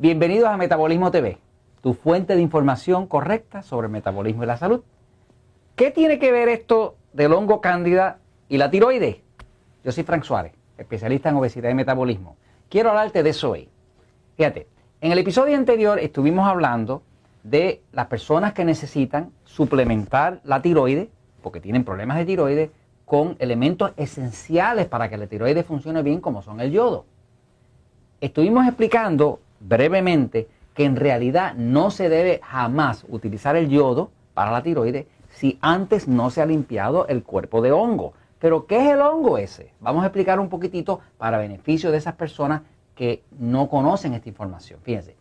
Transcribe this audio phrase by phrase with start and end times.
[0.00, 1.38] Bienvenidos a Metabolismo TV,
[1.80, 4.82] tu fuente de información correcta sobre el metabolismo y la salud.
[5.74, 9.16] ¿Qué tiene que ver esto del hongo cándida y la tiroides?
[9.82, 12.36] Yo soy Frank Suárez, especialista en obesidad y metabolismo.
[12.68, 13.68] Quiero hablarte de eso hoy.
[14.36, 14.68] Fíjate,
[15.00, 17.02] en el episodio anterior estuvimos hablando
[17.42, 21.08] de las personas que necesitan suplementar la tiroides,
[21.42, 22.70] porque tienen problemas de tiroides,
[23.04, 27.04] con elementos esenciales para que la tiroides funcione bien, como son el yodo.
[28.20, 34.62] Estuvimos explicando brevemente que en realidad no se debe jamás utilizar el yodo para la
[34.62, 38.12] tiroides si antes no se ha limpiado el cuerpo de hongo.
[38.38, 39.72] Pero ¿qué es el hongo ese?
[39.80, 42.62] Vamos a explicar un poquitito para beneficio de esas personas
[42.94, 44.80] que no conocen esta información.
[44.82, 45.16] Fíjense,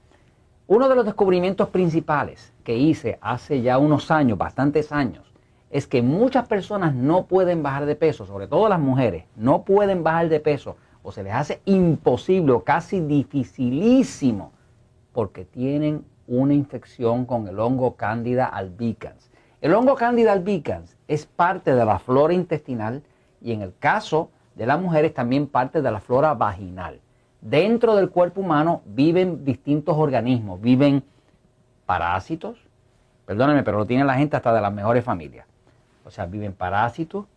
[0.68, 5.34] uno de los descubrimientos principales que hice hace ya unos años, bastantes años,
[5.70, 10.04] es que muchas personas no pueden bajar de peso, sobre todo las mujeres, no pueden
[10.04, 10.78] bajar de peso
[11.08, 14.52] o se les hace imposible o casi dificilísimo
[15.14, 19.32] porque tienen una infección con el hongo Candida albicans.
[19.62, 23.04] El hongo Candida albicans es parte de la flora intestinal
[23.42, 27.00] y en el caso de las mujeres también parte de la flora vaginal.
[27.40, 31.06] Dentro del cuerpo humano viven distintos organismos, viven
[31.86, 32.58] parásitos,
[33.26, 35.48] perdónenme, pero lo tiene la gente hasta de las mejores familias.
[36.04, 37.28] O sea, viven parásitos,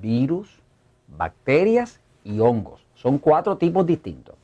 [0.00, 0.60] virus,
[1.06, 2.85] bacterias y hongos.
[2.96, 4.34] Son cuatro tipos distintos.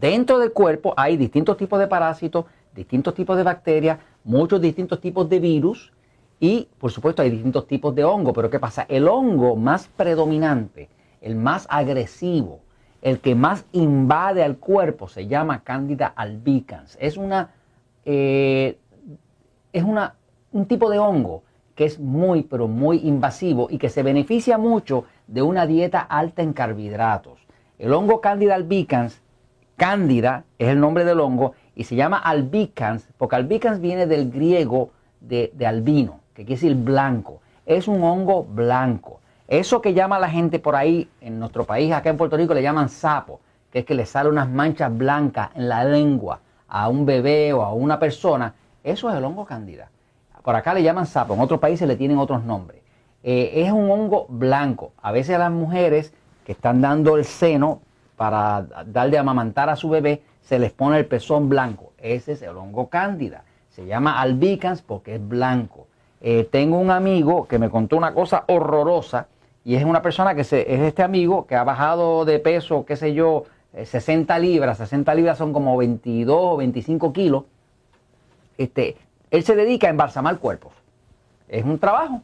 [0.00, 5.28] Dentro del cuerpo hay distintos tipos de parásitos, distintos tipos de bacterias, muchos distintos tipos
[5.28, 5.92] de virus
[6.40, 8.32] y por supuesto hay distintos tipos de hongo.
[8.32, 8.86] Pero ¿qué pasa?
[8.88, 10.88] El hongo más predominante,
[11.20, 12.60] el más agresivo,
[13.00, 16.96] el que más invade al cuerpo se llama Candida albicans.
[17.00, 17.50] Es una,
[18.04, 18.78] eh,
[19.72, 20.14] es una,
[20.52, 21.42] un tipo de hongo
[21.74, 26.42] que es muy, pero muy invasivo y que se beneficia mucho de una dieta alta
[26.42, 27.40] en carbohidratos.
[27.78, 29.22] El hongo Candida albicans,
[29.76, 34.90] Cándida es el nombre del hongo y se llama albicans porque albicans viene del griego
[35.20, 37.40] de, albino, que quiere decir blanco.
[37.64, 39.20] Es un hongo blanco.
[39.48, 42.62] Eso que llama la gente por ahí, en nuestro país, acá en Puerto Rico, le
[42.62, 43.40] llaman sapo,
[43.72, 47.62] que es que le sale unas manchas blancas en la lengua a un bebé o
[47.62, 48.54] a una persona,
[48.84, 49.90] eso es el hongo cándida.
[50.42, 52.81] Por acá le llaman sapo, en otros países le tienen otros nombres.
[53.24, 54.92] Eh, es un hongo blanco.
[55.00, 56.12] A veces las mujeres
[56.44, 57.80] que están dando el seno
[58.16, 61.92] para darle a amamantar a su bebé, se les pone el pezón blanco.
[61.98, 63.44] Ese es el hongo cándida.
[63.70, 65.86] Se llama albicans porque es blanco.
[66.20, 69.28] Eh, tengo un amigo que me contó una cosa horrorosa
[69.64, 73.14] y es una persona que es este amigo que ha bajado de peso, qué sé
[73.14, 73.44] yo,
[73.82, 74.78] 60 eh, libras.
[74.78, 77.44] 60 libras son como 22 o 25 kilos.
[78.58, 78.96] Este,
[79.30, 80.72] él se dedica a embalsamar cuerpos.
[81.48, 82.22] Es un trabajo.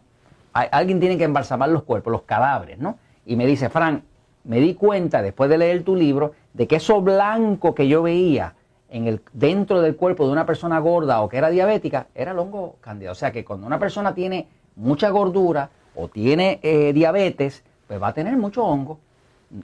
[0.64, 2.98] Alguien tiene que embalsamar los cuerpos, los cadáveres, ¿no?
[3.26, 4.02] Y me dice, Frank,
[4.44, 8.54] me di cuenta después de leer tu libro de que eso blanco que yo veía
[8.88, 12.38] en el, dentro del cuerpo de una persona gorda o que era diabética era el
[12.38, 13.12] hongo cándida.
[13.12, 18.08] O sea que cuando una persona tiene mucha gordura o tiene eh, diabetes, pues va
[18.08, 18.98] a tener mucho hongo.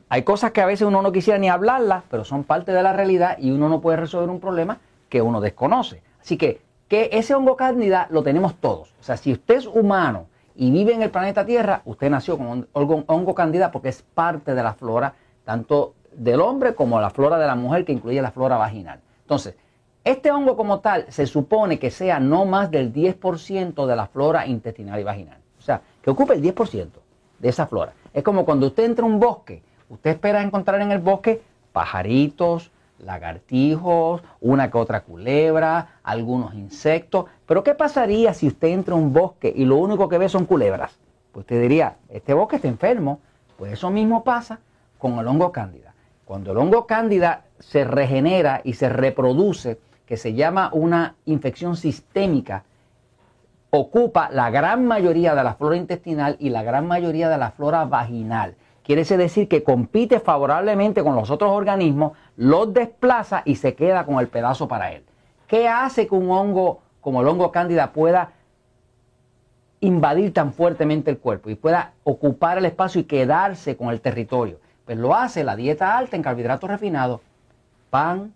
[0.09, 2.93] Hay cosas que a veces uno no quisiera ni hablarlas, pero son parte de la
[2.93, 4.79] realidad y uno no puede resolver un problema
[5.09, 6.03] que uno desconoce.
[6.21, 8.95] Así que que ese hongo cándida lo tenemos todos.
[9.01, 12.69] O sea, si usted es humano y vive en el planeta Tierra, usted nació con
[12.73, 17.39] hongo, hongo cándida porque es parte de la flora tanto del hombre como la flora
[17.39, 19.01] de la mujer, que incluye la flora vaginal.
[19.23, 19.57] Entonces,
[20.05, 24.47] este hongo como tal se supone que sea no más del 10% de la flora
[24.47, 25.39] intestinal y vaginal.
[25.59, 26.89] O sea, que ocupe el 10%
[27.39, 27.93] de esa flora.
[28.13, 31.43] Es como cuando usted entra a un bosque, usted espera encontrar en el bosque
[31.73, 32.71] pajaritos,
[33.05, 37.27] lagartijos, una que otra culebra, algunos insectos.
[37.47, 40.47] Pero ¿qué pasaría si usted entra a un bosque y lo único que ve son
[40.47, 40.99] culebras?
[41.33, 43.21] Pues usted diría, este bosque está enfermo.
[43.57, 44.61] Pues eso mismo pasa
[44.99, 45.95] con el hongo cándida.
[46.25, 52.65] Cuando el hongo cándida se regenera y se reproduce, que se llama una infección sistémica,
[53.71, 57.85] ocupa la gran mayoría de la flora intestinal y la gran mayoría de la flora
[57.85, 58.55] vaginal.
[58.85, 64.21] Quiere decir que compite favorablemente con los otros organismos, los desplaza y se queda con
[64.21, 65.05] el pedazo para él.
[65.47, 68.33] ¿Qué hace que un hongo como el hongo cándida pueda
[69.81, 74.61] invadir tan fuertemente el cuerpo y pueda ocupar el espacio y quedarse con el territorio?
[74.85, 77.23] Pues lo hace la dieta alta en carbohidratos refinados,
[77.89, 78.35] pan,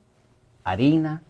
[0.65, 1.23] harina,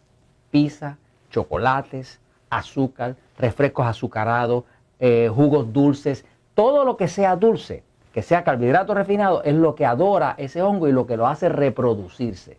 [0.53, 0.97] pizza,
[1.29, 2.21] chocolates,
[2.51, 4.63] azúcar, refrescos azucarados,
[5.01, 6.25] eh, jugos dulces,
[6.55, 7.83] todo lo que sea dulce
[8.19, 11.49] que sea carbohidrato refinado, es lo que adora ese hongo y lo que lo hace
[11.49, 12.59] reproducirse.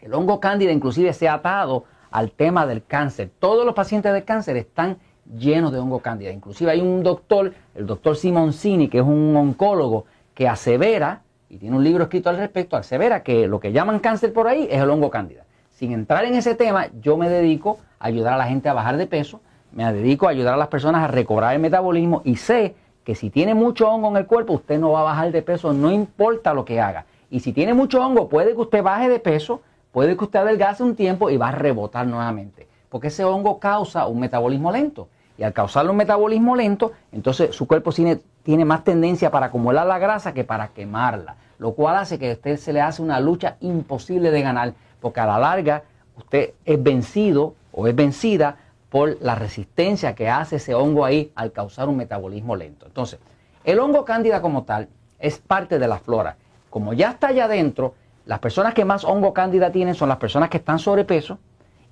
[0.00, 3.30] El hongo cándida inclusive se ha atado al tema del cáncer.
[3.38, 4.96] Todos los pacientes de cáncer están
[5.38, 6.32] llenos de hongo cándida.
[6.32, 11.76] Inclusive hay un doctor, el doctor Simoncini, que es un oncólogo, que asevera, y tiene
[11.76, 14.90] un libro escrito al respecto, asevera que lo que llaman cáncer por ahí es el
[14.90, 15.44] hongo cándida.
[15.70, 18.96] sin entrar en ese tema, yo me dedico a ayudar a la gente a bajar
[18.96, 19.40] de peso,
[19.70, 22.74] me dedico a ayudar a las personas a recobrar el metabolismo y sé
[23.06, 25.72] que si tiene mucho hongo en el cuerpo, usted no va a bajar de peso,
[25.72, 27.06] no importa lo que haga.
[27.30, 29.60] Y si tiene mucho hongo, puede que usted baje de peso,
[29.92, 32.66] puede que usted adelgace un tiempo y va a rebotar nuevamente.
[32.88, 35.06] Porque ese hongo causa un metabolismo lento.
[35.38, 39.86] Y al causar un metabolismo lento, entonces su cuerpo tiene, tiene más tendencia para acumular
[39.86, 41.36] la grasa que para quemarla.
[41.58, 44.74] Lo cual hace que a usted se le hace una lucha imposible de ganar.
[45.00, 45.84] Porque a la larga
[46.16, 48.56] usted es vencido o es vencida
[48.88, 52.86] por la resistencia que hace ese hongo ahí al causar un metabolismo lento.
[52.86, 53.18] Entonces,
[53.64, 54.88] el hongo cándida como tal
[55.18, 56.36] es parte de la flora.
[56.70, 57.94] Como ya está allá adentro,
[58.26, 61.38] las personas que más hongo cándida tienen son las personas que están sobrepeso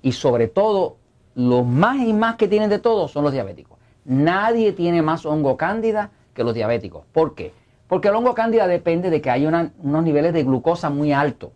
[0.01, 0.97] y sobre todo
[1.33, 3.77] los más y más que tienen de todo son los diabéticos.
[4.05, 7.05] Nadie tiene más hongo cándida que los diabéticos.
[7.11, 7.53] ¿Por qué?
[7.87, 11.51] Porque el hongo cándida depende de que haya unos niveles de glucosa muy altos.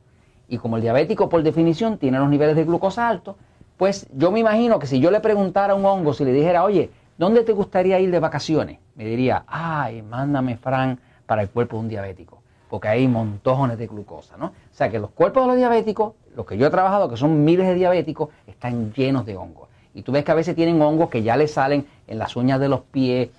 [0.48, 3.36] Y como el diabético por definición tiene los niveles de glucosa altos,
[3.80, 6.66] pues yo me imagino que si yo le preguntara a un hongo, si le dijera,
[6.66, 8.78] oye, ¿dónde te gustaría ir de vacaciones?
[8.96, 13.88] Me diría, ay, mándame, Fran, para el cuerpo de un diabético, porque hay montones de
[13.88, 14.48] glucosa, ¿no?
[14.48, 17.46] O sea que los cuerpos de los diabéticos, los que yo he trabajado, que son
[17.46, 19.70] miles de diabéticos, están llenos de hongos.
[19.94, 22.60] Y tú ves que a veces tienen hongos que ya le salen en las uñas
[22.60, 23.30] de los pies,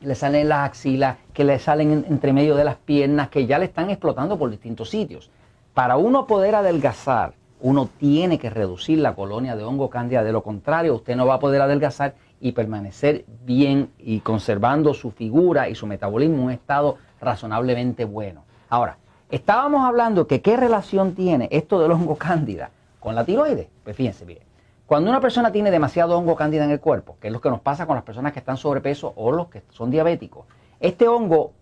[0.00, 3.58] le salen en las axilas, que le salen entre medio de las piernas, que ya
[3.58, 5.28] le están explotando por distintos sitios.
[5.74, 10.24] Para uno poder adelgazar, uno tiene que reducir la colonia de hongo cándida.
[10.24, 15.10] De lo contrario, usted no va a poder adelgazar y permanecer bien y conservando su
[15.10, 18.44] figura y su metabolismo en un estado razonablemente bueno.
[18.68, 18.98] Ahora,
[19.30, 23.68] estábamos hablando que qué relación tiene esto del hongo cándida con la tiroides.
[23.84, 24.40] Pues fíjense, bien.
[24.86, 27.60] Cuando una persona tiene demasiado hongo cándida en el cuerpo, que es lo que nos
[27.60, 30.46] pasa con las personas que están sobrepeso o los que son diabéticos,
[30.80, 31.52] este hongo,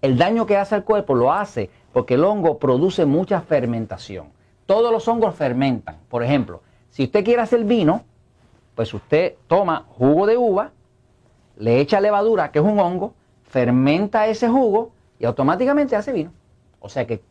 [0.00, 4.37] el daño que hace al cuerpo lo hace porque el hongo produce mucha fermentación
[4.68, 5.96] todos los hongos fermentan.
[6.10, 6.60] Por ejemplo,
[6.90, 8.02] si usted quiere hacer vino,
[8.74, 10.72] pues usted toma jugo de uva,
[11.56, 16.32] le echa levadura, que es un hongo, fermenta ese jugo y automáticamente hace vino.
[16.80, 17.22] O sea que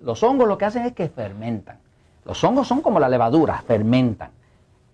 [0.00, 1.80] los hongos lo que hacen es que fermentan.
[2.24, 4.30] Los hongos son como la levadura, fermentan.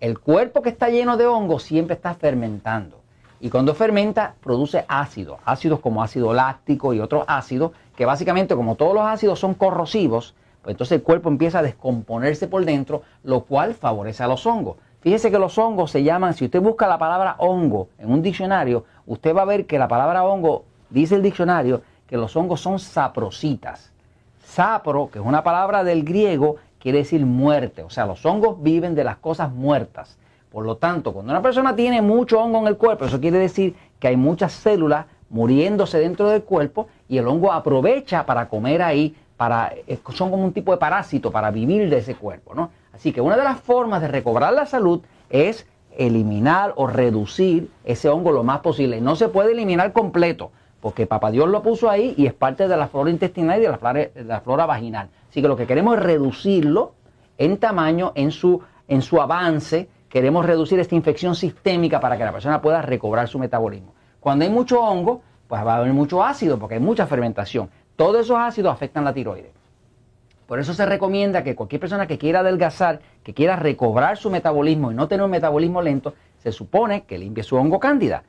[0.01, 2.99] El cuerpo que está lleno de hongos siempre está fermentando.
[3.39, 8.75] Y cuando fermenta, produce ácidos, ácidos como ácido láctico y otros ácidos, que básicamente como
[8.75, 10.35] todos los ácidos son corrosivos,
[10.71, 14.77] entonces el cuerpo empieza a descomponerse por dentro, lo cual favorece a los hongos.
[15.01, 18.85] Fíjese que los hongos se llaman, si usted busca la palabra hongo en un diccionario,
[19.05, 22.79] usted va a ver que la palabra hongo, dice el diccionario, que los hongos son
[22.79, 23.91] saprocitas.
[24.45, 27.83] Sapro, que es una palabra del griego, quiere decir muerte.
[27.83, 30.17] O sea, los hongos viven de las cosas muertas.
[30.51, 33.75] Por lo tanto, cuando una persona tiene mucho hongo en el cuerpo, eso quiere decir
[33.99, 39.15] que hay muchas células muriéndose dentro del cuerpo y el hongo aprovecha para comer ahí
[39.87, 42.71] eh, son como un tipo de parásito para vivir de ese cuerpo, ¿no?
[42.93, 45.65] Así que una de las formas de recobrar la salud es
[45.97, 49.01] eliminar o reducir ese hongo lo más posible.
[49.01, 52.77] No se puede eliminar completo, porque Papá Dios lo puso ahí y es parte de
[52.77, 55.09] la flora intestinal y de la flora, de la flora vaginal.
[55.29, 56.93] Así que lo que queremos es reducirlo
[57.37, 59.89] en tamaño, en su, en su avance.
[60.09, 63.93] Queremos reducir esta infección sistémica para que la persona pueda recobrar su metabolismo.
[64.19, 67.69] Cuando hay mucho hongo, pues va a haber mucho ácido porque hay mucha fermentación.
[67.95, 69.51] Todos esos ácidos afectan la tiroides.
[70.47, 74.91] Por eso se recomienda que cualquier persona que quiera adelgazar, que quiera recobrar su metabolismo
[74.91, 78.23] y no tener un metabolismo lento, se supone que limpie su hongo cándida.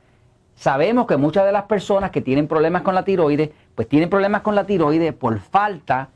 [0.55, 4.41] Sabemos que muchas de las personas que tienen problemas con la tiroides, pues tienen problemas
[4.41, 6.09] con la tiroides por falta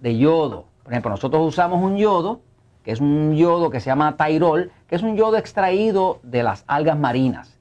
[0.00, 0.66] de yodo.
[0.82, 2.40] Por ejemplo, nosotros usamos un yodo,
[2.84, 6.64] que es un yodo que se llama tairol, que es un yodo extraído de las
[6.66, 7.58] algas marinas.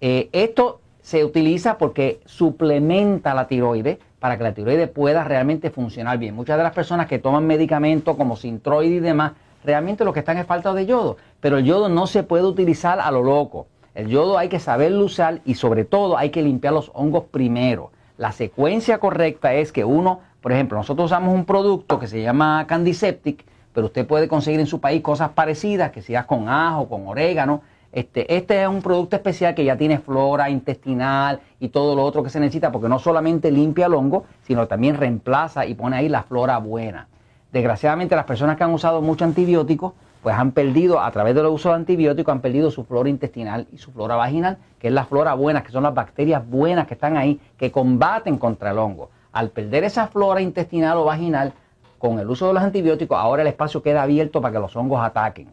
[0.00, 6.18] Eh, esto se utiliza porque suplementa la tiroides para que la tiroides pueda realmente funcionar
[6.18, 6.34] bien.
[6.34, 9.32] Muchas de las personas que toman medicamentos como Sintroid y demás,
[9.64, 13.00] realmente lo que están es falta de yodo, pero el yodo no se puede utilizar
[13.00, 13.66] a lo loco.
[13.94, 17.90] El yodo hay que saberlo usar y sobre todo hay que limpiar los hongos primero.
[18.16, 22.66] La secuencia correcta es que uno, por ejemplo, nosotros usamos un producto que se llama
[22.66, 27.06] Candiseptic, pero usted puede conseguir en su país cosas parecidas, que sea con ajo, con
[27.06, 32.04] orégano, este, este, es un producto especial que ya tiene flora intestinal y todo lo
[32.04, 35.96] otro que se necesita, porque no solamente limpia el hongo, sino también reemplaza y pone
[35.96, 37.08] ahí la flora buena.
[37.52, 41.70] Desgraciadamente las personas que han usado mucho antibiótico, pues han perdido, a través del uso
[41.70, 45.32] de antibióticos, han perdido su flora intestinal y su flora vaginal, que es la flora
[45.32, 49.10] buena, que son las bacterias buenas que están ahí, que combaten contra el hongo.
[49.32, 51.54] Al perder esa flora intestinal o vaginal,
[51.98, 55.00] con el uso de los antibióticos, ahora el espacio queda abierto para que los hongos
[55.00, 55.48] ataquen.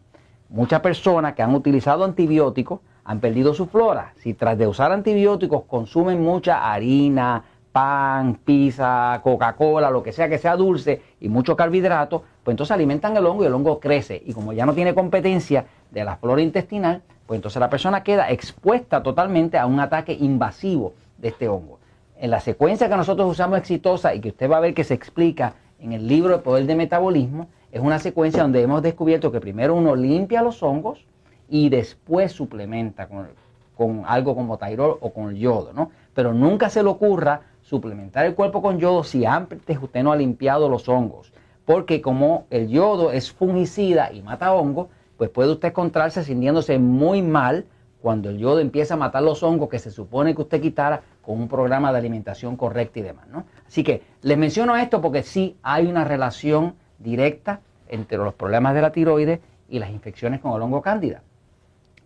[0.50, 4.14] Muchas personas que han utilizado antibióticos han perdido su flora.
[4.18, 10.38] Si tras de usar antibióticos consumen mucha harina, pan, pizza, Coca-Cola, lo que sea que
[10.38, 14.22] sea dulce y mucho carbohidrato, pues entonces alimentan el hongo y el hongo crece.
[14.26, 18.30] Y como ya no tiene competencia de la flora intestinal, pues entonces la persona queda
[18.30, 21.80] expuesta totalmente a un ataque invasivo de este hongo.
[22.18, 24.94] En la secuencia que nosotros usamos exitosa y que usted va a ver que se
[24.94, 29.42] explica en el libro de Poder de Metabolismo, es una secuencia donde hemos descubierto que
[29.42, 31.06] primero uno limpia los hongos
[31.50, 33.28] y después suplementa con,
[33.76, 35.92] con algo como tairol o con yodo, ¿no?
[36.14, 40.16] Pero nunca se le ocurra suplementar el cuerpo con yodo si antes usted no ha
[40.16, 41.34] limpiado los hongos.
[41.66, 47.22] Porque como el yodo es fungicida y mata hongos, pues puede usted encontrarse sintiéndose muy
[47.22, 47.66] mal
[48.02, 51.42] cuando el yodo empieza a matar los hongos que se supone que usted quitara con
[51.42, 53.28] un programa de alimentación correcta y demás.
[53.28, 53.44] ¿no?
[53.68, 58.82] Así que les menciono esto porque sí hay una relación directa entre los problemas de
[58.82, 59.40] la tiroides
[59.70, 61.22] y las infecciones con el hongo cándida.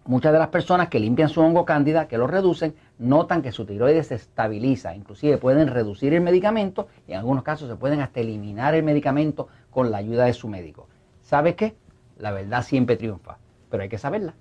[0.05, 3.65] Muchas de las personas que limpian su hongo cándida, que lo reducen, notan que su
[3.65, 4.95] tiroides se estabiliza.
[4.95, 9.49] Inclusive pueden reducir el medicamento y en algunos casos se pueden hasta eliminar el medicamento
[9.69, 10.87] con la ayuda de su médico.
[11.21, 11.75] ¿Sabe qué?
[12.17, 13.37] La verdad siempre triunfa,
[13.69, 14.33] pero hay que saberla.